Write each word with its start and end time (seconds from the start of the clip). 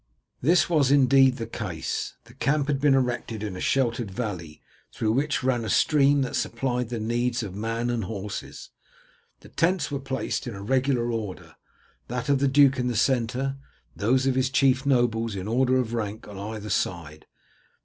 This 0.41 0.67
was 0.67 0.89
indeed 0.89 1.37
the 1.37 1.45
case. 1.45 2.15
The 2.23 2.33
camp 2.33 2.67
had 2.69 2.81
been 2.81 2.95
erected 2.95 3.43
in 3.43 3.55
a 3.55 3.59
sheltered 3.61 4.09
valley, 4.09 4.59
through 4.91 5.11
which 5.11 5.43
ran 5.43 5.63
a 5.63 5.69
stream 5.69 6.23
that 6.23 6.35
supplied 6.35 6.89
the 6.89 6.99
needs 6.99 7.43
of 7.43 7.53
man 7.53 7.91
and 7.91 8.05
horses. 8.05 8.71
The 9.41 9.49
tents 9.49 9.91
were 9.91 9.99
placed 9.99 10.47
in 10.47 10.57
regular 10.65 11.11
order, 11.11 11.55
that 12.07 12.29
of 12.29 12.39
the 12.39 12.47
duke 12.47 12.79
in 12.79 12.87
the 12.87 12.95
centre, 12.97 13.57
those 13.95 14.25
of 14.25 14.33
his 14.33 14.49
chief 14.49 14.87
nobles 14.87 15.35
in 15.35 15.47
order 15.47 15.75
of 15.77 15.93
rank 15.93 16.27
on 16.27 16.39
either 16.39 16.71
side. 16.71 17.27